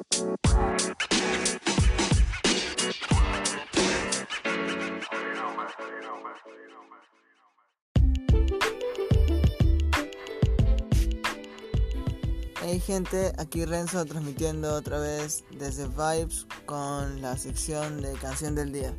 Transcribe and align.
Hey 0.00 0.04
gente, 12.78 13.32
aquí 13.38 13.64
Renzo 13.64 14.04
transmitiendo 14.04 14.72
otra 14.72 15.00
vez 15.00 15.44
desde 15.50 15.88
Vibes 15.88 16.46
con 16.64 17.20
la 17.20 17.36
sección 17.36 18.00
de 18.00 18.12
canción 18.12 18.54
del 18.54 18.72
día. 18.72 18.96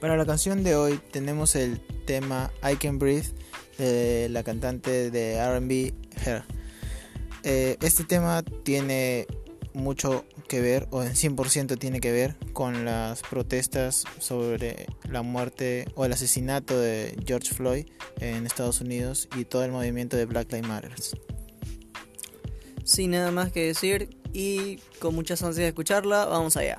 Para 0.00 0.16
la 0.16 0.24
canción 0.24 0.64
de 0.64 0.74
hoy 0.74 0.98
tenemos 1.10 1.54
el 1.54 1.84
tema 2.06 2.50
I 2.62 2.76
Can 2.76 2.98
Breathe 2.98 3.34
de 3.76 4.30
la 4.30 4.42
cantante 4.42 5.10
de 5.10 5.36
RB 5.36 5.92
Her. 6.24 6.61
Eh, 7.44 7.76
este 7.80 8.04
tema 8.04 8.42
tiene 8.42 9.26
mucho 9.74 10.24
que 10.48 10.60
ver, 10.60 10.86
o 10.90 11.02
en 11.02 11.14
100% 11.14 11.78
tiene 11.78 12.00
que 12.00 12.12
ver, 12.12 12.36
con 12.52 12.84
las 12.84 13.22
protestas 13.22 14.04
sobre 14.18 14.86
la 15.08 15.22
muerte 15.22 15.86
o 15.94 16.04
el 16.04 16.12
asesinato 16.12 16.78
de 16.78 17.16
George 17.26 17.54
Floyd 17.54 17.86
en 18.20 18.46
Estados 18.46 18.80
Unidos 18.80 19.28
y 19.36 19.44
todo 19.44 19.64
el 19.64 19.72
movimiento 19.72 20.16
de 20.16 20.26
Black 20.26 20.52
Lives 20.52 20.68
Matter. 20.68 20.92
Sin 22.84 23.12
nada 23.12 23.30
más 23.30 23.52
que 23.52 23.66
decir 23.66 24.16
y 24.32 24.76
con 24.98 25.14
muchas 25.14 25.42
ansias 25.42 25.64
de 25.64 25.68
escucharla, 25.68 26.26
vamos 26.26 26.56
allá. 26.56 26.78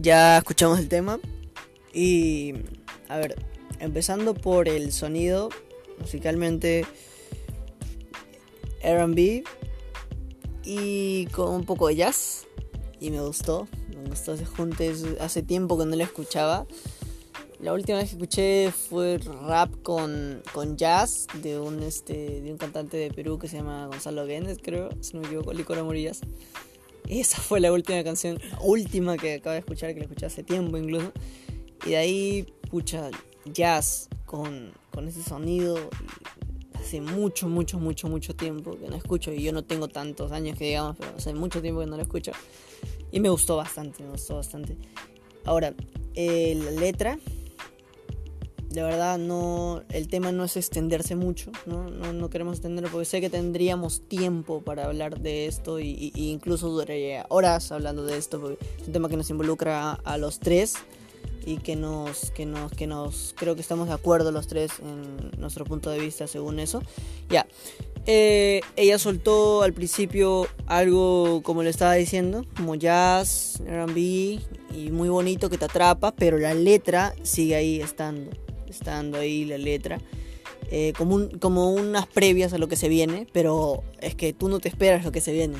Ya 0.00 0.38
escuchamos 0.38 0.78
el 0.78 0.88
tema 0.88 1.20
y 1.92 2.54
a 3.10 3.18
ver, 3.18 3.36
empezando 3.80 4.32
por 4.32 4.66
el 4.66 4.92
sonido, 4.92 5.50
musicalmente 5.98 6.86
R&B 8.80 9.44
y 10.64 11.26
con 11.26 11.54
un 11.54 11.64
poco 11.66 11.88
de 11.88 11.96
jazz 11.96 12.46
y 12.98 13.10
me 13.10 13.20
gustó, 13.20 13.68
me 13.94 14.08
gustó 14.08 14.32
ese 14.32 14.46
junte, 14.46 14.90
hace 15.20 15.42
tiempo 15.42 15.76
que 15.76 15.84
no 15.84 15.94
lo 15.94 16.02
escuchaba. 16.02 16.66
La 17.58 17.74
última 17.74 17.98
vez 17.98 18.08
que 18.08 18.16
escuché 18.16 18.72
fue 18.72 19.18
rap 19.18 19.70
con, 19.82 20.42
con 20.54 20.78
jazz 20.78 21.26
de 21.42 21.60
un 21.60 21.82
este 21.82 22.40
de 22.40 22.50
un 22.50 22.56
cantante 22.56 22.96
de 22.96 23.10
Perú 23.10 23.38
que 23.38 23.48
se 23.48 23.58
llama 23.58 23.86
Gonzalo 23.88 24.24
Guéndez, 24.24 24.56
creo, 24.62 24.88
si 25.02 25.12
no 25.12 25.20
me 25.20 25.26
equivoco, 25.26 25.52
Licor 25.52 25.84
Morillas. 25.84 26.22
Esa 27.10 27.42
fue 27.42 27.58
la 27.58 27.72
última 27.72 28.04
canción, 28.04 28.38
última 28.62 29.16
que 29.16 29.34
acabo 29.34 29.54
de 29.54 29.58
escuchar, 29.58 29.92
que 29.92 29.98
la 29.98 30.04
escuché 30.04 30.26
hace 30.26 30.44
tiempo 30.44 30.76
incluso. 30.76 31.12
Y 31.84 31.90
de 31.90 31.96
ahí, 31.96 32.46
pucha, 32.70 33.10
jazz 33.46 34.08
con, 34.26 34.72
con 34.92 35.08
ese 35.08 35.20
sonido. 35.24 35.90
hace 36.74 37.00
mucho, 37.00 37.48
mucho, 37.48 37.80
mucho, 37.80 38.08
mucho 38.08 38.36
tiempo 38.36 38.78
que 38.78 38.88
no 38.88 38.94
escucho. 38.94 39.32
Y 39.32 39.42
yo 39.42 39.52
no 39.52 39.64
tengo 39.64 39.88
tantos 39.88 40.30
años 40.30 40.56
que 40.56 40.66
digamos, 40.66 40.96
pero 40.98 41.16
hace 41.16 41.34
mucho 41.34 41.60
tiempo 41.60 41.80
que 41.80 41.86
no 41.86 41.96
lo 41.96 42.02
escucho. 42.02 42.30
Y 43.10 43.18
me 43.18 43.28
gustó 43.28 43.56
bastante, 43.56 44.04
me 44.04 44.10
gustó 44.10 44.36
bastante. 44.36 44.76
Ahora, 45.44 45.74
eh, 46.14 46.54
la 46.54 46.70
letra, 46.70 47.18
de 48.70 48.82
verdad 48.82 49.18
no 49.18 49.82
el 49.90 50.08
tema 50.08 50.30
no 50.30 50.44
es 50.44 50.56
extenderse 50.56 51.16
mucho 51.16 51.50
no, 51.66 51.90
no, 51.90 52.12
no 52.12 52.30
queremos 52.30 52.54
extenderlo 52.54 52.88
porque 52.90 53.04
sé 53.04 53.20
que 53.20 53.28
tendríamos 53.28 54.02
tiempo 54.02 54.62
para 54.62 54.84
hablar 54.84 55.18
de 55.18 55.46
esto 55.46 55.80
y, 55.80 56.12
y, 56.14 56.30
incluso 56.30 56.68
duraría 56.68 57.26
horas 57.28 57.72
hablando 57.72 58.04
de 58.04 58.16
esto 58.16 58.40
porque 58.40 58.58
es 58.80 58.86
un 58.86 58.92
tema 58.92 59.08
que 59.08 59.16
nos 59.16 59.28
involucra 59.28 59.90
a, 59.90 59.94
a, 60.04 60.18
los 60.18 60.38
tres 60.38 60.74
y 61.44 61.56
que 61.56 61.74
nos 61.74 62.30
que 62.30 62.46
nos 62.46 62.70
que 62.72 62.86
nos 62.86 63.34
creo 63.36 63.54
que 63.54 63.60
estamos 63.60 63.88
de 63.88 63.94
acuerdo 63.94 64.30
los 64.30 64.46
tres 64.46 64.72
en 64.80 65.40
nuestro 65.40 65.64
punto 65.64 65.90
de 65.90 65.98
vista 65.98 66.26
según 66.26 66.60
eso. 66.60 66.82
Ya 67.28 67.46
eh, 68.06 68.60
ella 68.76 68.98
soltó 68.98 69.62
al 69.62 69.72
principio 69.72 70.46
algo 70.66 71.42
como 71.42 71.62
le 71.62 71.70
estaba 71.70 71.94
diciendo 71.94 72.44
como 72.56 72.74
jazz 72.74 73.60
R&B 73.66 74.38
y 74.74 74.90
muy 74.90 75.08
bonito 75.08 75.50
que 75.50 75.58
te 75.58 75.66
atrapa 75.66 76.12
pero 76.12 76.38
la 76.38 76.54
letra 76.54 77.14
sigue 77.22 77.56
ahí 77.56 77.80
estando 77.80 78.30
estando 78.70 79.18
ahí 79.18 79.44
la 79.44 79.58
letra. 79.58 80.00
Eh, 80.70 80.92
como, 80.96 81.28
como 81.40 81.72
unas 81.72 82.06
previas 82.06 82.52
a 82.52 82.58
lo 82.58 82.68
que 82.68 82.76
se 82.76 82.88
viene, 82.88 83.26
pero 83.32 83.82
es 84.00 84.14
que 84.14 84.32
tú 84.32 84.48
no 84.48 84.60
te 84.60 84.68
esperas 84.68 85.04
lo 85.04 85.10
que 85.10 85.20
se 85.20 85.32
viene. 85.32 85.56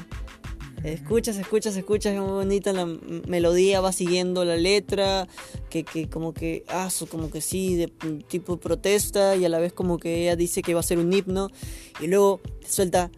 Escuchas, 0.85 1.37
escuchas, 1.37 1.77
escuchas, 1.77 2.15
es 2.15 2.21
muy 2.21 2.31
bonita 2.31 2.73
la 2.73 2.87
melodía, 2.87 3.83
va 3.83 3.93
siguiendo 3.93 4.47
la 4.47 4.57
letra, 4.57 5.29
que, 5.69 5.85
que 5.85 6.09
como 6.09 6.33
que, 6.33 6.65
ah, 6.69 6.89
como 7.11 7.31
que 7.31 7.43
sí, 7.43 7.77
de 7.77 7.89
tipo 8.29 8.57
protesta, 8.57 9.37
y 9.37 9.45
a 9.45 9.51
la 9.51 9.59
vez 9.59 9.75
como 9.75 9.99
que 9.99 10.23
ella 10.23 10.37
dice 10.37 10.63
que 10.63 10.73
va 10.73 10.81
a 10.81 10.85
ser 10.85 10.99
un 10.99 11.13
himno, 11.13 11.51
y 12.01 12.07
luego 12.07 12.41
suelta 12.67 13.11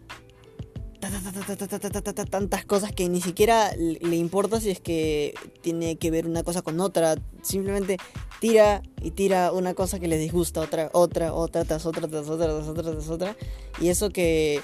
tantas 2.29 2.65
cosas 2.65 2.91
que 2.91 3.09
ni 3.09 3.21
siquiera 3.21 3.75
le 3.75 4.15
importa 4.15 4.59
si 4.59 4.69
es 4.69 4.79
que 4.79 5.33
tiene 5.61 5.97
que 5.97 6.11
ver 6.11 6.27
una 6.27 6.43
cosa 6.43 6.61
con 6.61 6.79
otra. 6.79 7.15
Simplemente 7.41 7.97
tira 8.39 8.81
y 9.01 9.11
tira 9.11 9.51
una 9.51 9.73
cosa 9.73 9.99
que 9.99 10.07
le 10.07 10.17
disgusta, 10.17 10.61
otra, 10.61 10.89
otra, 10.93 11.33
otra, 11.33 11.65
tras 11.65 11.85
otra, 11.85 12.07
tras 12.07 12.27
otra, 12.29 12.47
tras 12.47 12.67
otra, 12.67 12.91
tras 12.91 13.09
otra. 13.09 13.37
Y 13.81 13.89
eso 13.89 14.09
que. 14.09 14.61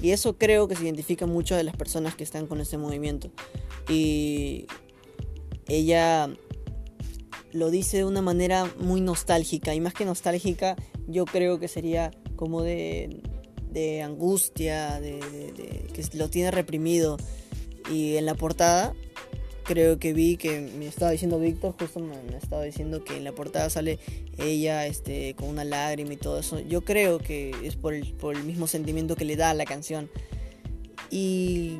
Y 0.00 0.10
eso 0.10 0.38
creo 0.38 0.68
que 0.68 0.76
se 0.76 0.84
identifica 0.84 1.26
mucho 1.26 1.56
de 1.56 1.64
las 1.64 1.76
personas 1.76 2.14
que 2.14 2.24
están 2.24 2.46
con 2.46 2.60
este 2.60 2.78
movimiento. 2.78 3.30
Y 3.88 4.66
ella 5.66 6.30
lo 7.52 7.70
dice 7.70 7.98
de 7.98 8.04
una 8.04 8.22
manera 8.22 8.72
muy 8.78 9.00
nostálgica. 9.00 9.74
Y 9.74 9.80
más 9.80 9.94
que 9.94 10.04
nostálgica, 10.04 10.76
yo 11.08 11.24
creo 11.24 11.58
que 11.58 11.68
sería 11.68 12.10
como 12.36 12.62
de 12.62 13.22
de 13.72 14.02
angustia, 14.02 15.00
de, 15.00 15.20
que 15.92 16.16
lo 16.16 16.28
tiene 16.28 16.50
reprimido. 16.50 17.16
Y 17.90 18.16
en 18.16 18.26
la 18.26 18.34
portada 18.34 18.94
creo 19.64 19.98
que 19.98 20.12
vi 20.12 20.36
que 20.36 20.60
me 20.60 20.88
estaba 20.88 21.12
diciendo 21.12 21.38
Víctor, 21.38 21.74
justo 21.78 22.00
me, 22.00 22.36
estaba 22.36 22.62
diciendo 22.62 23.04
que 23.04 23.16
en 23.16 23.24
la 23.24 23.32
portada 23.32 23.70
sale 23.70 23.98
ella 24.38 24.86
este, 24.86 25.34
con 25.34 25.48
una 25.48 25.64
lágrima 25.64 26.12
y 26.12 26.16
todo 26.16 26.40
eso. 26.40 26.58
Yo 26.60 26.82
creo 26.82 27.18
que 27.18 27.54
es 27.62 27.76
por 27.76 27.94
el, 27.94 28.12
por 28.14 28.36
el 28.36 28.44
mismo 28.44 28.66
sentimiento 28.66 29.16
que 29.16 29.24
le 29.24 29.36
da 29.36 29.50
a 29.50 29.54
la 29.54 29.64
canción. 29.64 30.10
Y 31.10 31.78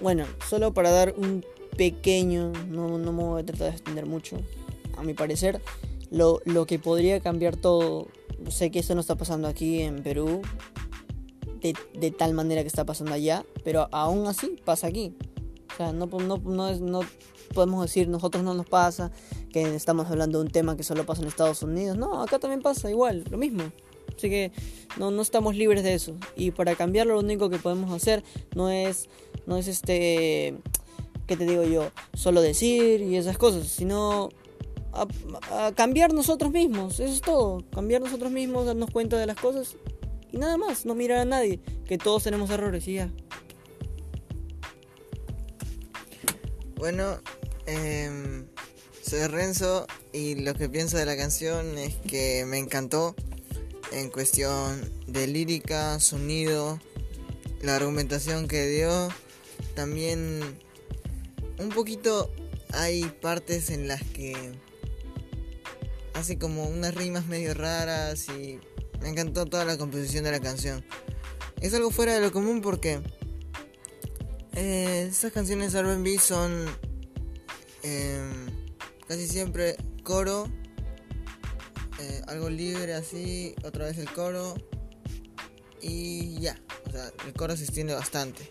bueno, 0.00 0.26
solo 0.48 0.74
para 0.74 0.90
dar 0.90 1.14
un 1.16 1.44
pequeño, 1.76 2.52
no, 2.68 2.98
no 2.98 3.12
me 3.12 3.22
voy 3.22 3.42
a 3.42 3.46
tratar 3.46 3.68
de 3.68 3.76
extender 3.76 4.06
mucho, 4.06 4.36
a 4.96 5.02
mi 5.02 5.14
parecer, 5.14 5.60
lo, 6.10 6.40
lo 6.44 6.66
que 6.66 6.78
podría 6.78 7.20
cambiar 7.20 7.56
todo, 7.56 8.08
sé 8.50 8.70
que 8.70 8.78
esto 8.78 8.94
no 8.94 9.00
está 9.00 9.16
pasando 9.16 9.48
aquí 9.48 9.80
en 9.80 10.02
Perú, 10.02 10.42
de, 11.62 12.10
tal 12.10 12.34
manera 12.34 12.62
que 12.62 12.68
está 12.68 12.84
pasando 12.84 13.14
allá, 13.14 13.44
pero 13.64 13.88
aún 13.92 14.26
así 14.26 14.56
pasa 14.64 14.88
aquí. 14.88 15.14
O 15.72 15.76
sea, 15.76 15.92
no, 15.92 16.06
no, 16.06 16.38
no, 16.38 16.76
no 16.76 17.00
podemos 17.52 17.82
decir 17.82 18.08
nosotros 18.08 18.42
no 18.42 18.54
nos 18.54 18.66
pasa, 18.66 19.12
que 19.52 19.74
estamos 19.74 20.06
hablando 20.10 20.38
de 20.38 20.46
un 20.46 20.50
tema 20.50 20.76
que 20.76 20.82
solo 20.82 21.06
pasa 21.06 21.22
en 21.22 21.28
Estados 21.28 21.62
Unidos. 21.62 21.96
No, 21.96 22.22
acá 22.22 22.38
también 22.38 22.62
pasa 22.62 22.90
igual, 22.90 23.24
lo 23.30 23.38
mismo. 23.38 23.64
Así 24.16 24.28
que 24.28 24.52
no, 24.98 25.20
estamos 25.22 25.56
libres 25.56 25.82
de 25.84 25.94
eso. 25.94 26.14
Y 26.36 26.50
para 26.50 26.74
cambiarlo 26.74 27.14
lo 27.14 27.20
único 27.20 27.48
que 27.48 27.58
podemos 27.58 27.92
hacer 27.92 28.22
no 28.54 28.68
es, 28.68 29.08
no 29.46 29.56
es 29.56 29.68
este, 29.68 30.56
¿qué 31.26 31.36
te 31.36 31.46
digo 31.46 31.62
yo? 31.64 31.90
Solo 32.14 32.40
decir 32.40 33.00
y 33.00 33.16
esas 33.16 33.38
cosas, 33.38 33.68
sino 33.68 34.30
cambiar 35.74 36.12
nosotros 36.12 36.52
mismos. 36.52 37.00
Eso 37.00 37.12
es 37.12 37.20
todo. 37.20 37.64
Cambiar 37.70 38.02
nosotros 38.02 38.30
mismos, 38.30 38.66
darnos 38.66 38.90
cuenta 38.90 39.16
de 39.16 39.26
las 39.26 39.36
cosas 39.36 39.76
y 40.32 40.38
nada 40.38 40.56
más, 40.56 40.86
no 40.86 40.94
mirar 40.94 41.18
a 41.18 41.24
nadie, 41.24 41.60
que 41.86 41.98
todos 41.98 42.24
tenemos 42.24 42.50
errores 42.50 42.88
y 42.88 42.94
ya. 42.94 43.12
Bueno, 46.76 47.20
eh, 47.66 48.44
soy 49.02 49.26
Renzo 49.26 49.86
y 50.12 50.36
lo 50.36 50.54
que 50.54 50.68
pienso 50.68 50.96
de 50.96 51.06
la 51.06 51.16
canción 51.16 51.78
es 51.78 51.94
que 51.96 52.44
me 52.46 52.58
encantó 52.58 53.14
en 53.92 54.10
cuestión 54.10 54.90
de 55.06 55.26
lírica, 55.26 56.00
sonido, 56.00 56.80
la 57.60 57.76
argumentación 57.76 58.48
que 58.48 58.66
dio. 58.66 59.10
También 59.74 60.40
un 61.58 61.68
poquito 61.68 62.30
hay 62.72 63.04
partes 63.04 63.70
en 63.70 63.86
las 63.86 64.02
que 64.02 64.34
hace 66.14 66.38
como 66.38 66.64
unas 66.64 66.94
rimas 66.94 67.26
medio 67.26 67.54
raras 67.54 68.28
y 68.28 68.58
me 69.02 69.08
encantó 69.08 69.46
toda 69.46 69.64
la 69.64 69.76
composición 69.76 70.24
de 70.24 70.30
la 70.30 70.40
canción. 70.40 70.84
Es 71.60 71.74
algo 71.74 71.90
fuera 71.90 72.14
de 72.14 72.20
lo 72.20 72.32
común 72.32 72.60
porque 72.60 73.00
eh, 74.54 75.08
esas 75.10 75.32
canciones 75.32 75.74
RB 75.74 76.18
son 76.18 76.66
em, 77.82 78.46
casi 79.06 79.26
siempre 79.26 79.76
coro, 80.04 80.48
eh, 82.00 82.22
algo 82.28 82.48
libre 82.48 82.94
así, 82.94 83.54
otra 83.64 83.86
vez 83.86 83.98
el 83.98 84.10
coro 84.12 84.54
y 85.80 86.38
ya. 86.40 86.60
O 86.86 86.90
sea, 86.90 87.12
el 87.26 87.32
coro 87.32 87.56
se 87.56 87.64
extiende 87.64 87.94
bastante. 87.94 88.46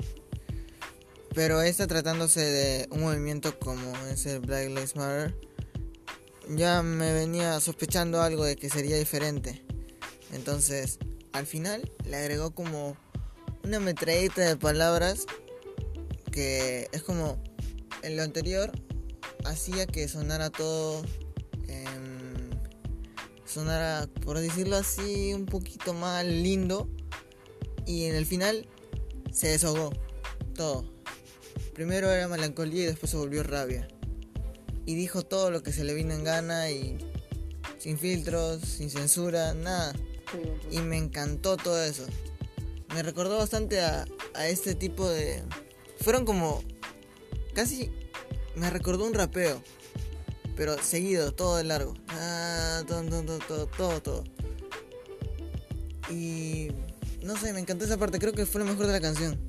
Pero 1.34 1.62
esta 1.62 1.88
tratándose 1.88 2.42
de 2.42 2.88
un 2.92 3.02
movimiento 3.02 3.58
como 3.58 3.96
ese 4.08 4.40
Black 4.40 4.68
Lives 4.68 4.96
Matter, 4.98 5.34
ya 6.50 6.84
me 6.84 7.14
venía 7.14 7.60
sospechando 7.62 8.22
algo 8.22 8.44
de 8.44 8.58
que 8.58 8.70
sería 8.70 8.98
diferente. 8.98 9.64
Entonces, 10.32 11.00
al 11.34 11.46
final 11.46 11.92
le 12.06 12.18
agregó 12.18 12.52
como 12.52 12.98
una 13.64 13.80
metralleta 13.80 14.42
de 14.42 14.58
palabras 14.58 15.26
que 16.32 16.88
es 16.92 17.04
como 17.04 17.42
en 18.04 18.16
lo 18.16 18.24
anterior 18.24 18.72
hacía 19.44 19.86
que 19.86 20.08
sonara 20.08 20.50
todo 20.50 21.04
sonara 23.52 24.08
por 24.24 24.40
decirlo 24.40 24.78
así 24.78 25.34
un 25.34 25.46
poquito 25.46 25.94
más 25.94 26.26
lindo. 26.26 26.90
Y 27.86 28.06
en 28.06 28.16
el 28.16 28.26
final 28.26 28.68
se 29.32 29.50
desahogó 29.50 29.92
todo. 30.56 30.86
Primero 31.74 32.10
era 32.10 32.28
melancolía 32.28 32.84
y 32.84 32.86
después 32.86 33.12
se 33.12 33.18
volvió 33.18 33.44
rabia. 33.44 33.88
Y 34.86 34.96
dijo 34.96 35.24
todo 35.24 35.52
lo 35.52 35.64
que 35.64 35.74
se 35.74 35.84
le 35.84 35.94
vino 35.94 36.14
en 36.14 36.24
gana 36.24 36.72
y 36.72 36.98
sin 37.78 37.98
filtros 37.98 38.62
sin 38.62 38.90
censura 38.90 39.54
nada 39.54 39.94
y 40.70 40.80
me 40.80 40.98
encantó 40.98 41.58
todo 41.58 41.84
eso 41.84 42.06
me 42.94 43.04
recordó 43.04 43.38
bastante 43.38 43.82
a, 43.82 44.06
a 44.34 44.48
este 44.48 44.76
tipo 44.76 45.08
de 45.08 45.44
fueron 46.02 46.26
como 46.26 46.64
casi 47.54 47.92
me 48.56 48.70
recordó 48.70 49.06
un 49.06 49.14
rapeo, 49.14 49.62
pero 50.56 50.78
seguido, 50.82 51.34
todo 51.34 51.58
de 51.58 51.64
largo. 51.64 51.94
Ah, 52.10 52.84
todo, 52.88 53.04
todo, 53.04 53.40
todo, 53.40 53.68
todo, 53.68 54.02
todo. 54.02 54.24
Y 56.10 56.70
no 57.24 57.38
sé, 57.38 57.54
me 57.54 57.60
encantó 57.60 57.86
esa 57.86 57.98
parte, 57.98 58.20
creo 58.20 58.34
que 58.34 58.46
fue 58.46 58.60
lo 58.60 58.66
mejor 58.66 58.88
de 58.88 58.94
la 58.94 59.02
canción. 59.02 59.40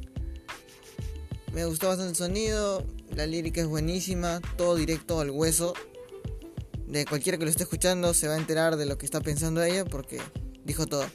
Me 1.52 1.64
gustó 1.64 1.88
bastante 1.88 2.10
el 2.10 2.16
sonido, 2.16 2.86
la 3.14 3.26
lírica 3.26 3.60
es 3.60 3.66
buenísima, 3.66 4.40
todo 4.56 4.76
directo 4.76 5.20
al 5.20 5.30
hueso. 5.30 5.74
De 6.86 7.04
cualquiera 7.06 7.38
que 7.38 7.44
lo 7.44 7.50
esté 7.50 7.62
escuchando 7.62 8.14
se 8.14 8.28
va 8.28 8.34
a 8.34 8.38
enterar 8.38 8.76
de 8.76 8.86
lo 8.86 8.98
que 8.98 9.06
está 9.06 9.20
pensando 9.20 9.62
ella 9.62 9.84
porque 9.84 10.20
dijo 10.64 10.86
todo. 10.86 11.06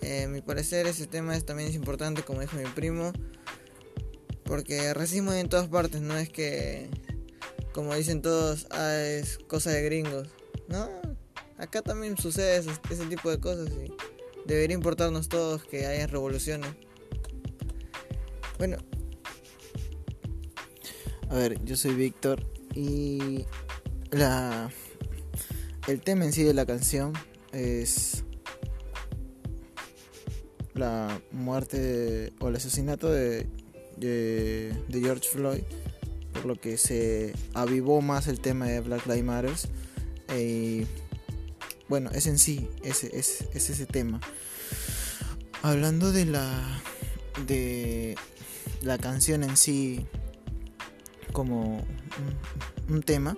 Eh, 0.00 0.26
mi 0.26 0.40
parecer 0.40 0.86
ese 0.86 1.06
tema 1.06 1.36
es, 1.36 1.44
también 1.44 1.68
es 1.68 1.74
importante, 1.74 2.22
como 2.22 2.40
dijo 2.40 2.56
mi 2.56 2.64
primo. 2.64 3.12
Porque 4.44 4.92
racismo 4.92 5.30
hay 5.30 5.40
en 5.40 5.48
todas 5.48 5.68
partes, 5.68 6.00
no 6.02 6.16
es 6.16 6.28
que, 6.28 6.90
como 7.72 7.94
dicen 7.94 8.20
todos, 8.20 8.66
ah, 8.70 8.96
es 8.96 9.38
cosa 9.38 9.70
de 9.70 9.82
gringos. 9.82 10.28
No, 10.68 10.88
acá 11.56 11.82
también 11.82 12.16
sucede 12.16 12.58
ese, 12.58 13.06
tipo 13.06 13.30
de 13.30 13.38
cosas 13.38 13.70
y 13.70 13.92
debería 14.46 14.74
importarnos 14.74 15.28
todos 15.28 15.64
que 15.64 15.86
haya 15.86 16.06
revoluciones. 16.06 16.70
Bueno. 18.58 18.78
A 21.30 21.34
ver, 21.34 21.64
yo 21.64 21.76
soy 21.76 21.94
Víctor 21.94 22.44
y 22.74 23.46
la 24.10 24.70
el 25.88 26.00
tema 26.00 26.24
en 26.24 26.32
sí 26.32 26.42
de 26.42 26.52
la 26.52 26.66
canción 26.66 27.12
es 27.52 28.24
la 30.74 31.20
muerte 31.30 32.32
o 32.40 32.48
el 32.48 32.56
asesinato 32.56 33.10
de 33.10 33.46
de, 33.96 35.00
George 35.00 35.28
Floyd, 35.28 35.62
por 36.32 36.44
lo 36.44 36.56
que 36.56 36.76
se 36.76 37.34
avivó 37.54 38.00
más 38.00 38.26
el 38.26 38.40
tema 38.40 38.66
de 38.66 38.80
Black 38.80 39.06
Lives 39.06 39.24
Matter. 39.24 39.52
Y 40.38 40.86
bueno, 41.88 42.10
es 42.12 42.26
en 42.26 42.38
sí, 42.38 42.68
es, 42.82 43.04
es, 43.04 43.42
ese 43.54 43.86
tema. 43.86 44.20
Hablando 45.62 46.12
de 46.12 46.24
la, 46.24 46.82
de 47.46 48.16
la 48.82 48.98
canción 48.98 49.44
en 49.44 49.56
sí 49.56 50.06
como 51.32 51.84
un, 52.88 53.02
tema, 53.02 53.36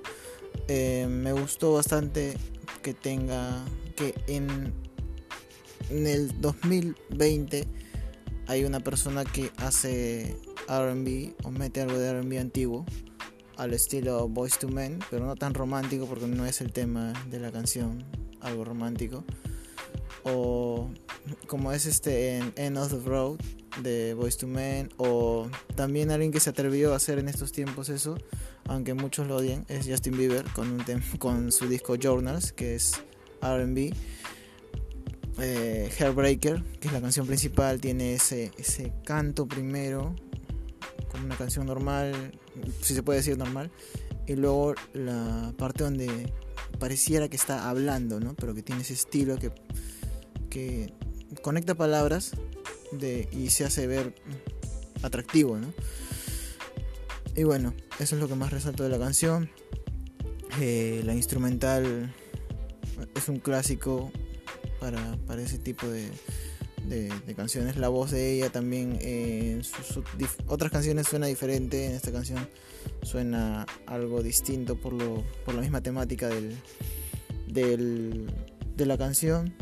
eh, 0.69 1.07
me 1.09 1.33
gustó 1.33 1.75
bastante 1.75 2.37
que 2.83 2.95
tenga, 2.95 3.65
que 3.94 4.14
en, 4.26 4.73
en 5.91 6.06
el 6.06 6.41
2020 6.41 7.67
hay 8.46 8.64
una 8.64 8.81
persona 8.81 9.25
que 9.25 9.50
hace 9.56 10.37
RB 10.69 11.35
o 11.44 11.50
mete 11.50 11.81
algo 11.81 11.99
de 11.99 12.20
RB 12.20 12.38
antiguo 12.38 12.85
al 13.56 13.73
estilo 13.73 14.29
Boys 14.29 14.58
to 14.58 14.69
Men, 14.69 14.99
pero 15.11 15.26
no 15.26 15.37
tan 15.37 15.55
romántico 15.55 16.06
porque 16.06 16.26
no 16.26 16.46
es 16.46 16.61
el 16.61 16.73
tema 16.73 17.12
de 17.31 17.38
la 17.38 17.52
canción, 17.52 18.05
algo 18.41 18.64
romántico. 18.64 19.25
O 20.25 20.91
como 21.46 21.73
es 21.73 21.87
este 21.87 22.37
en 22.37 22.52
End 22.56 22.79
of 22.79 22.91
the 22.91 22.99
Road 23.08 23.38
de 23.82 24.14
Boys 24.14 24.37
to 24.37 24.46
Men, 24.46 24.88
o 24.96 25.49
también 25.76 26.11
alguien 26.11 26.32
que 26.32 26.41
se 26.41 26.50
atrevió 26.50 26.93
a 26.93 26.96
hacer 26.96 27.19
en 27.19 27.29
estos 27.29 27.52
tiempos 27.52 27.88
eso, 27.88 28.17
aunque 28.67 28.94
muchos 28.94 29.26
lo 29.26 29.37
odian, 29.37 29.64
es 29.69 29.87
Justin 29.87 30.17
Bieber 30.17 30.44
con, 30.52 30.70
un 30.73 30.85
con 31.19 31.52
su 31.52 31.69
disco 31.69 31.96
Journals, 31.96 32.52
que 32.52 32.75
es 32.75 32.93
RB 33.43 33.93
eh, 35.39 35.91
Hairbreaker, 35.99 36.63
que 36.81 36.89
es 36.89 36.95
la 36.95 37.01
canción 37.01 37.27
principal, 37.27 37.81
tiene 37.81 38.15
ese, 38.15 38.53
ese 38.59 38.93
canto 39.05 39.47
primero, 39.47 40.15
como 41.11 41.25
una 41.25 41.37
canción 41.37 41.67
normal, 41.67 42.39
si 42.81 42.95
se 42.95 43.03
puede 43.03 43.19
decir 43.19 43.37
normal, 43.37 43.71
y 44.27 44.37
luego 44.37 44.75
la 44.93 45.53
parte 45.59 45.85
donde 45.85 46.33
pareciera 46.79 47.29
que 47.29 47.37
está 47.37 47.69
hablando, 47.69 48.21
¿no? 48.21 48.35
pero 48.35 48.55
que 48.55 48.63
tiene 48.63 48.83
ese 48.83 48.95
estilo 48.95 49.37
que, 49.39 49.51
que 50.51 50.93
conecta 51.43 51.75
palabras 51.75 52.33
y 53.33 53.51
se 53.51 53.65
hace 53.65 53.87
ver 53.87 54.15
atractivo. 55.03 55.59
¿no? 55.59 55.73
Y 57.37 57.45
bueno, 57.45 57.75
eso 57.99 58.15
es 58.15 58.21
lo 58.21 58.29
que 58.29 58.35
más 58.35 58.53
resalto 58.53 58.83
de 58.83 58.89
la 58.89 58.99
canción. 58.99 59.51
Eh, 60.61 61.03
la 61.05 61.15
instrumental 61.15 62.15
es 63.14 63.29
un 63.29 63.38
clásico 63.38 64.11
para, 64.81 65.43
ese 65.43 65.58
tipo 65.58 65.87
de, 65.87 66.11
canciones. 67.37 67.76
La 67.76 67.88
voz 67.88 68.11
de 68.11 68.32
ella 68.32 68.50
también 68.50 68.99
en 69.00 69.62
otras 70.46 70.70
canciones 70.70 71.08
suena 71.08 71.26
diferente, 71.26 71.87
en 71.87 71.93
esta 71.93 72.12
canción 72.12 72.49
suena 73.02 73.67
algo 73.87 74.23
distinto 74.23 74.76
por, 74.76 74.93
lo, 74.93 75.25
por 75.44 75.55
la 75.55 75.62
misma 75.62 75.81
temática 75.81 76.29
del, 76.29 76.56
del, 77.49 78.26
de 78.76 78.87
la 78.87 78.99
canción. 78.99 79.55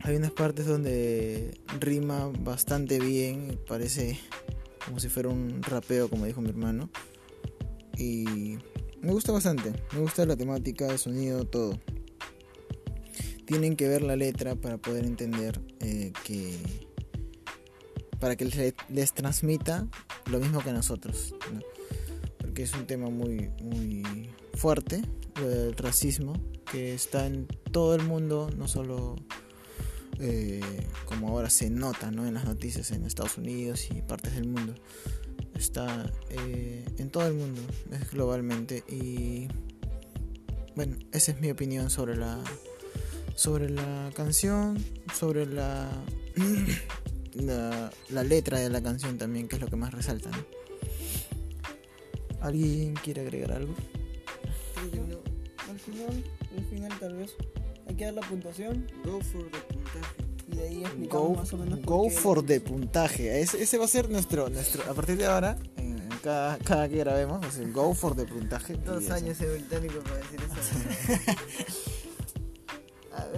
Hay 0.00 0.16
unas 0.16 0.32
partes 0.32 0.66
donde 0.66 1.58
rima 1.80 2.30
bastante 2.40 3.00
bien, 3.00 3.58
parece 3.66 4.20
como 4.84 5.00
si 5.00 5.08
fuera 5.08 5.30
un 5.30 5.62
rapeo, 5.62 6.10
como 6.10 6.26
dijo 6.26 6.42
mi 6.42 6.50
hermano. 6.50 6.90
Y 7.96 8.58
me 9.04 9.12
gusta 9.12 9.32
bastante, 9.32 9.72
me 9.92 10.00
gusta 10.00 10.24
la 10.24 10.36
temática, 10.36 10.90
el 10.90 10.98
sonido, 10.98 11.44
todo. 11.44 11.78
Tienen 13.44 13.76
que 13.76 13.86
ver 13.86 14.02
la 14.02 14.16
letra 14.16 14.56
para 14.56 14.78
poder 14.78 15.04
entender 15.04 15.60
eh, 15.80 16.12
que 16.24 16.58
para 18.18 18.36
que 18.36 18.46
les, 18.88 19.12
transmita 19.12 19.86
lo 20.30 20.38
mismo 20.40 20.62
que 20.62 20.72
nosotros 20.72 21.34
porque 22.38 22.62
es 22.62 22.72
un 22.72 22.86
tema 22.86 23.10
muy 23.10 23.50
muy 23.62 24.30
fuerte 24.54 25.02
el 25.36 25.74
racismo 25.76 26.32
que 26.70 26.94
está 26.94 27.26
en 27.26 27.46
todo 27.70 27.94
el 27.94 28.02
mundo 28.02 28.48
no 28.56 28.66
solo 28.66 29.16
eh, 30.20 30.62
como 31.04 31.28
ahora 31.28 31.50
se 31.50 31.68
nota 31.68 32.10
¿no? 32.10 32.26
en 32.26 32.32
las 32.32 32.46
noticias 32.46 32.92
en 32.92 33.04
Estados 33.04 33.36
Unidos 33.36 33.88
y 33.90 34.00
partes 34.00 34.34
del 34.36 34.46
mundo 34.46 34.74
está 35.54 36.10
eh, 36.30 36.84
en 36.98 37.10
todo 37.10 37.26
el 37.26 37.34
mundo 37.34 37.60
es 37.92 38.10
globalmente 38.10 38.84
y 38.88 39.48
bueno 40.74 40.96
esa 41.12 41.32
es 41.32 41.40
mi 41.40 41.50
opinión 41.50 41.90
sobre 41.90 42.16
la 42.16 42.42
sobre 43.34 43.68
la 43.68 44.10
canción, 44.14 44.82
sobre 45.12 45.46
la, 45.46 45.90
la, 47.34 48.22
letra 48.24 48.58
de 48.58 48.70
la 48.70 48.82
canción 48.82 49.18
también, 49.18 49.48
que 49.48 49.56
es 49.56 49.62
lo 49.62 49.68
que 49.68 49.76
más 49.76 49.92
resalta. 49.92 50.30
¿Alguien 52.40 52.94
quiere 52.94 53.22
agregar 53.22 53.52
algo? 53.52 53.74
Al 55.68 55.78
final, 55.80 56.24
al 56.56 56.64
final 56.66 56.98
tal 57.00 57.16
vez 57.16 57.34
hay 57.88 57.94
que 57.94 58.04
dar 58.04 58.14
la 58.14 58.22
puntuación. 58.22 58.86
Go 59.04 59.20
for 59.20 59.50
the 59.50 59.58
puntaje. 59.74 60.23
Y 60.54 60.56
de 60.56 60.68
ahí 60.68 60.84
explicamos 60.84 61.36
más 61.36 61.52
o 61.52 61.58
menos. 61.58 61.82
Go 61.82 62.08
for 62.08 62.44
the 62.46 62.60
puntaje. 62.60 63.40
Ese, 63.40 63.60
ese, 63.60 63.76
va 63.76 63.86
a 63.86 63.88
ser 63.88 64.08
nuestro, 64.08 64.48
nuestro. 64.48 64.88
A 64.88 64.94
partir 64.94 65.16
de 65.16 65.26
ahora, 65.26 65.58
en, 65.76 66.08
cada, 66.22 66.58
cada 66.58 66.88
que 66.88 66.98
grabemos, 66.98 67.44
es 67.46 67.58
el 67.58 67.72
go 67.72 67.92
for 67.92 68.14
the 68.14 68.24
puntaje. 68.24 68.74
Dos 68.74 69.10
años 69.10 69.40
en 69.40 69.52
británico 69.52 70.00
para 70.00 70.16
decir 70.16 70.40
eso. 70.40 71.80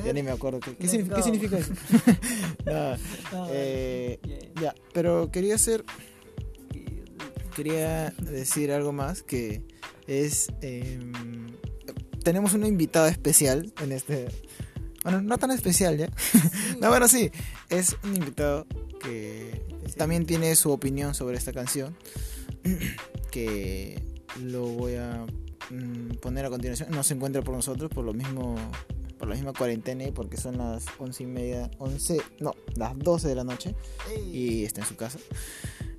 Ya 0.05 0.13
ni 0.13 0.23
me 0.23 0.31
acuerdo. 0.31 0.61
¿Qué, 0.61 0.75
qué, 0.77 0.89
significa, 0.89 1.59
eso? 1.59 1.73
Eh, 3.51 4.19
ya, 4.61 4.75
pero 4.93 5.31
quería 5.31 5.55
hacer. 5.55 5.85
Quería 7.55 8.11
decir 8.19 8.73
algo 8.73 8.93
más 8.93 9.23
que 9.23 9.63
es. 10.07 10.49
Em, 10.61 11.53
tenemos 12.23 12.55
una 12.55 12.69
invitada 12.69 13.09
especial 13.09 13.73
en 13.83 13.93
este. 13.93 14.29
Bueno, 15.07 15.23
no 15.23 15.39
tan 15.39 15.53
especial 15.53 15.97
ya. 15.97 16.09
no, 16.81 16.89
bueno, 16.89 17.07
sí. 17.07 17.31
Es 17.69 17.97
un 18.03 18.17
invitado 18.17 18.67
que 19.01 19.65
también 19.97 20.27
tiene 20.27 20.57
su 20.57 20.73
opinión 20.73 21.15
sobre 21.15 21.37
esta 21.37 21.53
canción. 21.53 21.97
que 23.31 24.03
lo 24.43 24.67
voy 24.67 24.97
a 24.97 25.25
mm, 25.71 26.17
poner 26.17 26.45
a 26.45 26.51
continuación 26.51 26.91
no 26.91 27.05
se 27.05 27.15
encuentra 27.15 27.43
por 27.43 27.55
nosotros 27.55 27.89
por 27.89 28.05
lo 28.05 28.13
mismo 28.13 28.57
por 29.19 29.29
la 29.29 29.37
misma 29.37 29.53
cuarentena 29.53 30.05
y 30.05 30.11
porque 30.11 30.37
son 30.37 30.59
las 30.59 30.85
once 30.99 31.23
y 31.23 31.27
media 31.27 31.71
11 31.79 32.21
no 32.41 32.55
las 32.75 32.99
12 32.99 33.29
de 33.29 33.35
la 33.35 33.45
noche 33.45 33.75
y 34.33 34.65
está 34.65 34.81
en 34.81 34.87
su 34.87 34.97
casa 34.97 35.19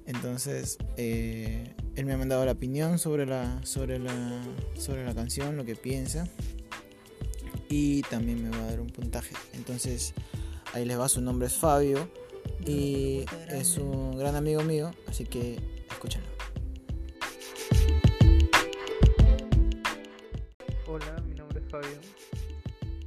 entonces 0.06 0.78
eh, 0.98 1.74
él 1.96 2.06
me 2.06 2.14
ha 2.14 2.18
mandado 2.18 2.46
la 2.46 2.52
opinión 2.52 3.00
sobre 3.00 3.26
la 3.26 3.60
sobre 3.64 4.00
la 4.00 4.14
sobre 4.78 5.06
la 5.06 5.16
canción 5.16 5.58
lo 5.58 5.66
que 5.66 5.76
piensa 5.76 6.28
y 7.70 8.02
también 8.04 8.44
me 8.44 8.50
va 8.50 8.64
a 8.64 8.68
dar 8.68 8.80
un 8.80 8.90
puntaje 8.90 9.36
entonces 9.54 10.14
ahí 10.74 10.86
les 10.86 11.00
va 11.00 11.10
su 11.10 11.22
nombre 11.22 11.48
es 11.48 11.54
Fabio 11.56 12.10
y 12.66 13.26
es 13.50 13.78
un 13.78 14.18
gran 14.18 14.36
amigo 14.36 14.62
mío 14.64 14.92
así 15.08 15.26
que 15.26 15.60
escúchenlo 15.90 16.38
Hola, 20.90 21.22
mi 21.28 21.36
nombre 21.36 21.60
es 21.60 21.70
Fabio. 21.70 22.00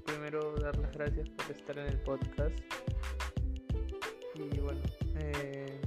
Primero 0.05 0.55
dar 0.57 0.77
las 0.77 0.93
gracias 0.93 1.29
por 1.31 1.51
estar 1.51 1.79
en 1.79 1.87
el 1.87 1.99
podcast. 2.03 2.55
Y 4.35 4.61
bueno, 4.61 4.81
eh, 5.17 5.81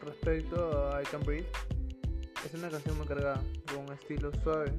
respecto 0.00 0.88
a 0.88 1.02
I 1.02 1.04
Can 1.04 1.22
Breathe, 1.24 1.46
es 2.44 2.54
una 2.54 2.70
canción 2.70 2.96
muy 2.96 3.06
cargada, 3.06 3.42
con 3.66 3.84
un 3.84 3.92
estilo 3.92 4.32
suave, 4.42 4.72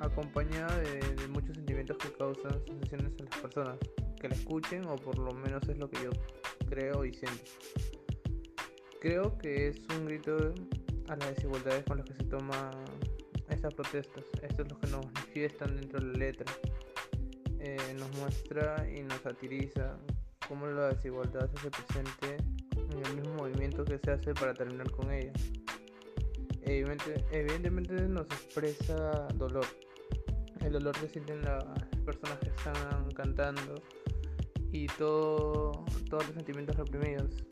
acompañada 0.00 0.78
de, 0.78 1.00
de 1.00 1.28
muchos 1.28 1.56
sentimientos 1.56 1.96
que 1.98 2.12
causan 2.12 2.60
sensaciones 2.66 3.12
en 3.18 3.24
las 3.26 3.40
personas 3.40 3.78
que 4.20 4.28
la 4.28 4.34
escuchen, 4.34 4.84
o 4.86 4.96
por 4.96 5.18
lo 5.18 5.32
menos 5.32 5.68
es 5.68 5.78
lo 5.78 5.88
que 5.90 6.04
yo 6.04 6.10
creo 6.68 7.04
y 7.04 7.12
siento. 7.12 7.44
Creo 9.00 9.36
que 9.38 9.68
es 9.68 9.76
un 9.96 10.06
grito 10.06 10.54
a 11.08 11.16
las 11.16 11.36
desigualdades 11.36 11.84
con 11.84 11.98
las 11.98 12.06
que 12.06 12.14
se 12.14 12.24
toma 12.24 12.70
estas 13.48 13.74
protestas. 13.74 14.24
Esto 14.42 14.62
es 14.62 14.70
lo 14.70 14.78
que 14.78 14.86
nos 14.88 15.06
manifiestan 15.06 15.76
dentro 15.76 16.00
de 16.00 16.06
la 16.06 16.18
letra. 16.18 16.52
Eh, 17.60 17.94
nos 17.98 18.14
muestra 18.16 18.86
y 18.88 19.02
nos 19.02 19.20
satiriza 19.20 19.96
cómo 20.48 20.66
la 20.66 20.88
desigualdad 20.88 21.50
se 21.50 21.68
hace 21.68 21.70
presente 21.70 22.36
en 22.74 23.06
el 23.06 23.16
mismo 23.16 23.34
movimiento 23.34 23.84
que 23.84 23.98
se 23.98 24.10
hace 24.10 24.34
para 24.34 24.54
terminar 24.54 24.90
con 24.90 25.10
ella. 25.10 25.32
Evidentemente, 26.62 27.24
evidentemente 27.30 27.94
nos 28.08 28.26
expresa 28.26 29.28
dolor. 29.34 29.66
El 30.66 30.72
dolor 30.72 30.98
que 30.98 31.08
sienten 31.08 31.42
las 31.42 31.64
personas 32.04 32.38
que 32.40 32.48
están 32.48 33.10
cantando 33.14 33.80
y 34.72 34.86
todo, 34.98 35.84
todos 36.10 36.26
los 36.26 36.34
sentimientos 36.34 36.76
reprimidos. 36.76 37.44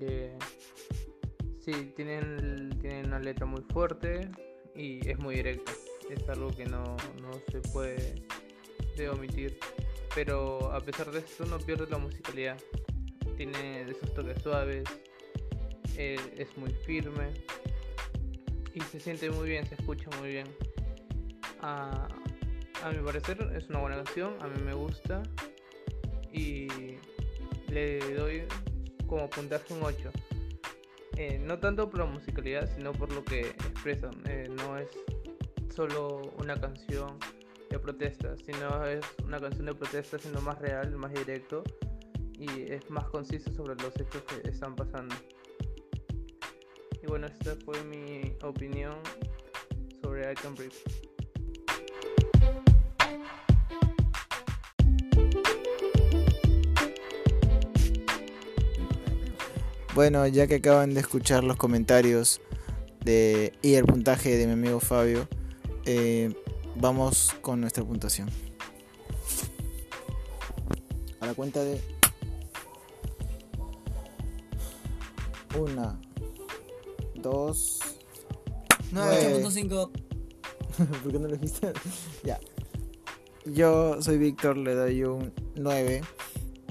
Eh, 0.00 0.36
sí, 1.60 1.92
tienen, 1.94 2.78
tienen 2.80 3.06
una 3.06 3.18
letra 3.18 3.44
muy 3.44 3.62
fuerte, 3.72 4.30
y 4.74 5.06
es 5.08 5.18
muy 5.18 5.36
directo. 5.36 5.72
Es 6.10 6.28
algo 6.28 6.50
que 6.50 6.66
no, 6.66 6.96
no 7.20 7.32
se 7.50 7.60
puede 7.72 8.14
de 8.96 9.08
omitir. 9.08 9.58
Pero 10.14 10.72
a 10.72 10.80
pesar 10.80 11.10
de 11.10 11.20
esto 11.20 11.44
no 11.46 11.58
pierde 11.58 11.86
la 11.90 11.98
musicalidad. 11.98 12.56
Tiene 13.36 13.82
esos 13.82 14.14
toques 14.14 14.40
suaves, 14.42 14.84
eh, 15.96 16.16
es 16.38 16.56
muy 16.56 16.70
firme 16.70 17.30
y 18.74 18.80
se 18.80 19.00
siente 19.00 19.30
muy 19.30 19.48
bien, 19.48 19.66
se 19.66 19.74
escucha 19.74 20.08
muy 20.20 20.30
bien. 20.30 20.46
A, 21.66 22.08
mi 22.92 23.02
parecer 23.02 23.38
es 23.56 23.70
una 23.70 23.78
buena 23.78 23.96
canción, 23.96 24.34
a 24.42 24.48
mí 24.48 24.60
me 24.62 24.74
gusta 24.74 25.22
y 26.30 26.68
le 27.68 28.00
doy 28.14 28.42
como 29.06 29.30
puntaje 29.30 29.72
un 29.72 29.82
8. 29.82 30.10
Eh, 31.16 31.40
no 31.42 31.58
tanto 31.58 31.88
por 31.88 32.00
la 32.00 32.04
musicalidad, 32.04 32.68
sino 32.76 32.92
por 32.92 33.10
lo 33.14 33.24
que 33.24 33.48
expresan. 33.48 34.12
Eh, 34.26 34.46
no 34.54 34.76
es 34.76 34.90
solo 35.74 36.34
una 36.38 36.60
canción 36.60 37.18
de 37.70 37.78
protesta, 37.78 38.36
sino 38.36 38.84
es 38.84 39.02
una 39.24 39.40
canción 39.40 39.64
de 39.64 39.74
protesta 39.74 40.18
siendo 40.18 40.42
más 40.42 40.58
real, 40.60 40.94
más 40.98 41.14
directo 41.14 41.64
y 42.38 42.70
es 42.70 42.90
más 42.90 43.04
conciso 43.06 43.50
sobre 43.54 43.74
los 43.82 43.98
hechos 43.98 44.22
que 44.24 44.50
están 44.50 44.76
pasando. 44.76 45.14
Y 47.02 47.06
bueno, 47.06 47.26
esta 47.26 47.56
fue 47.64 47.82
mi 47.84 48.36
opinión 48.42 48.96
sobre 50.02 50.30
I 50.30 50.34
Can 50.34 50.54
Breathe. 50.54 51.03
Bueno, 59.94 60.26
ya 60.26 60.48
que 60.48 60.56
acaban 60.56 60.92
de 60.92 61.00
escuchar 61.00 61.44
los 61.44 61.56
comentarios 61.56 62.40
de, 63.04 63.52
y 63.62 63.74
el 63.74 63.84
puntaje 63.84 64.36
de 64.36 64.46
mi 64.46 64.54
amigo 64.54 64.80
Fabio, 64.80 65.28
eh, 65.84 66.34
vamos 66.74 67.32
con 67.42 67.60
nuestra 67.60 67.84
puntuación. 67.84 68.28
A 71.20 71.26
la 71.26 71.34
cuenta 71.34 71.62
de 71.62 71.80
una, 75.56 76.00
dos, 77.14 77.78
9.5. 78.92 79.90
¿Por 81.02 81.12
qué 81.12 81.18
no 81.20 81.28
lo 81.28 81.36
dijiste? 81.36 81.72
ya. 82.24 82.40
Yo 83.44 84.02
soy 84.02 84.18
Víctor, 84.18 84.56
le 84.56 84.74
doy 84.74 85.04
un 85.04 85.32
9 85.54 86.02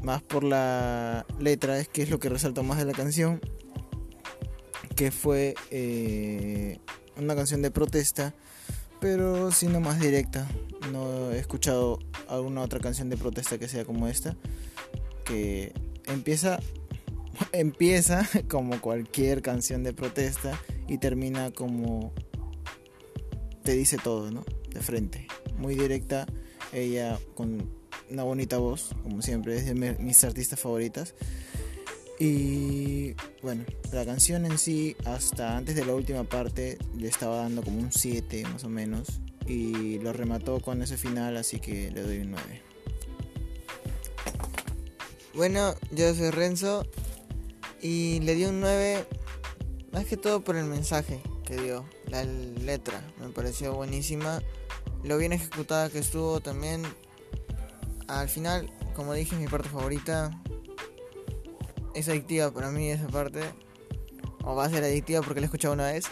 más 0.04 0.22
por 0.22 0.44
la 0.44 1.26
letra, 1.40 1.80
es 1.80 1.88
que 1.88 2.04
es 2.04 2.10
lo 2.10 2.20
que 2.20 2.30
resalta 2.30 2.62
más 2.62 2.78
de 2.78 2.86
la 2.86 2.94
canción, 2.94 3.42
que 4.96 5.12
fue 5.12 5.56
eh, 5.72 6.80
una 7.18 7.36
canción 7.36 7.62
de 7.62 7.72
protesta, 7.72 8.34
pero 9.00 9.52
siendo 9.52 9.80
más 9.80 10.00
directa. 10.00 10.48
No 10.92 11.32
he 11.32 11.40
escuchado 11.40 12.00
alguna 12.28 12.62
otra 12.62 12.80
canción 12.80 13.10
de 13.10 13.18
protesta 13.18 13.58
que 13.58 13.68
sea 13.68 13.86
como 13.86 14.08
esta, 14.08 14.36
que 15.26 15.74
empieza 16.06 16.60
empieza 17.52 18.28
como 18.50 18.80
cualquier 18.82 19.42
canción 19.42 19.84
de 19.84 19.94
protesta 19.94 20.60
y 20.88 20.98
termina 20.98 21.52
como 21.52 22.14
te 23.64 23.74
dice 23.74 23.98
todo, 23.98 24.30
¿no? 24.30 24.44
De 24.70 24.82
frente, 24.82 25.28
muy 25.58 25.76
directa, 25.76 26.26
ella 26.74 27.18
con 27.36 27.70
una 28.14 28.24
bonita 28.24 28.58
voz, 28.60 28.92
como 29.02 29.22
siempre, 29.22 29.58
es 29.58 29.66
de 29.66 29.74
mis 29.74 30.24
artistas 30.24 30.60
favoritas. 30.60 31.16
Y 32.20 33.16
bueno, 33.42 33.66
la 33.92 34.06
canción 34.06 34.46
en 34.46 34.58
sí, 34.58 34.96
hasta 35.04 35.58
antes 35.58 35.76
de 35.76 35.84
la 35.84 35.96
última 35.96 36.24
parte, 36.24 36.78
le 36.96 37.08
estaba 37.08 37.38
dando 37.38 37.64
como 37.64 37.80
un 37.80 37.92
7 37.92 38.44
más 38.46 38.64
o 38.64 38.70
menos. 38.70 39.20
Y 39.48 40.00
lo 40.00 40.14
remató 40.14 40.62
con 40.62 40.82
ese 40.82 40.96
final, 40.96 41.36
así 41.38 41.60
que 41.60 41.92
le 41.92 42.02
doy 42.04 42.20
un 42.20 42.32
9. 42.32 42.62
Bueno, 45.34 45.74
yo 45.92 46.14
soy 46.14 46.30
Renzo 46.30 46.86
y 47.82 48.20
le 48.20 48.36
di 48.36 48.46
un 48.46 48.62
9 48.62 49.06
más 49.92 50.06
que 50.06 50.18
todo 50.18 50.44
por 50.44 50.56
el 50.56 50.66
mensaje 50.66 51.22
que 51.46 51.58
dio, 51.58 51.86
la 52.08 52.24
letra, 52.24 53.04
me 53.20 53.30
pareció 53.30 53.74
buenísima, 53.74 54.42
lo 55.04 55.18
bien 55.18 55.34
ejecutada 55.34 55.90
que 55.90 56.00
estuvo 56.00 56.40
también 56.40 56.84
al 58.08 58.30
final, 58.30 58.72
como 58.96 59.14
dije, 59.14 59.36
mi 59.36 59.48
parte 59.48 59.70
favorita 59.70 60.32
es 61.94 62.10
adictiva 62.10 62.52
para 62.52 62.70
mí 62.70 62.90
esa 62.90 63.08
parte. 63.08 63.42
O 64.44 64.56
va 64.56 64.66
a 64.66 64.70
ser 64.70 64.84
adictiva 64.84 65.22
porque 65.22 65.40
la 65.40 65.46
he 65.46 65.48
escuchado 65.48 65.74
una 65.74 65.92
vez. 65.92 66.06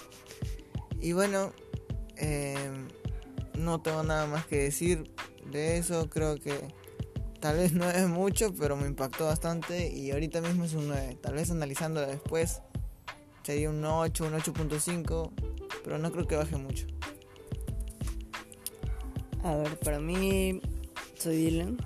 Y 0.99 1.13
bueno, 1.13 1.51
em, 2.15 2.87
no 3.55 3.81
tengo 3.81 4.03
nada 4.03 4.25
más 4.25 4.45
que 4.45 4.57
decir 4.57 5.11
de 5.51 5.77
eso. 5.77 6.09
Creo 6.09 6.37
que 6.37 6.53
tal 7.39 7.57
vez 7.57 7.73
no 7.73 7.89
es 7.89 8.07
mucho, 8.07 8.53
pero 8.53 8.75
me 8.75 8.87
impactó 8.87 9.25
bastante. 9.25 9.89
Y 9.89 10.11
ahorita 10.11 10.41
mismo 10.41 10.63
es 10.63 10.73
un 10.73 10.87
9. 10.87 11.17
Tal 11.21 11.33
vez 11.33 11.51
analizándola 11.51 12.07
después 12.07 12.61
sería 13.43 13.69
un 13.69 13.83
8, 13.83 14.25
un 14.25 14.33
8.5. 14.33 15.31
Pero 15.83 15.97
no 15.97 16.11
creo 16.11 16.27
que 16.27 16.35
baje 16.35 16.55
mucho. 16.55 16.85
A 19.43 19.55
ver, 19.55 19.77
para 19.79 19.99
mí 19.99 20.61
soy 21.21 21.35
Dylan. 21.35 21.77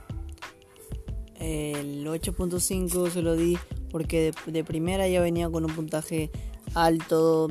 El 1.37 2.07
8.5 2.07 3.09
se 3.09 3.21
lo 3.21 3.35
di 3.35 3.57
porque 3.91 4.31
de, 4.47 4.63
primera 4.63 5.07
ya 5.09 5.19
venía 5.21 5.49
con 5.49 5.65
un 5.65 5.75
puntaje 5.75 6.31
alto, 6.73 7.49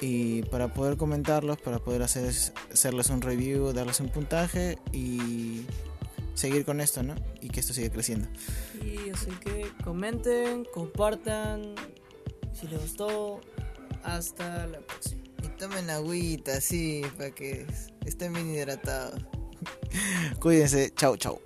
y 0.00 0.42
para 0.44 0.72
poder 0.72 0.96
comentarlos, 0.96 1.60
para 1.60 1.78
poder 1.78 2.02
hacer, 2.02 2.32
hacerles 2.72 3.10
un 3.10 3.20
review, 3.20 3.72
darles 3.72 4.00
un 4.00 4.08
puntaje 4.08 4.78
y 4.92 5.66
seguir 6.34 6.64
con 6.64 6.80
esto, 6.80 7.02
¿no? 7.02 7.14
Y 7.40 7.48
que 7.48 7.60
esto 7.60 7.74
siga 7.74 7.90
creciendo. 7.90 8.26
Y 8.82 9.10
así 9.10 9.30
que 9.40 9.70
comenten, 9.84 10.64
compartan, 10.72 11.74
si 12.60 12.68
les 12.68 12.80
gustó, 12.80 13.40
hasta 14.04 14.66
la 14.66 14.80
próxima. 14.80 15.22
Y 15.42 15.48
tomen 15.58 15.88
agüita, 15.90 16.60
sí, 16.60 17.02
para 17.16 17.30
que 17.30 17.66
estén 18.04 18.32
bien 18.32 18.54
hidratados. 18.54 19.20
Cuídense, 20.40 20.92
chao, 20.94 21.16
chao. 21.16 21.40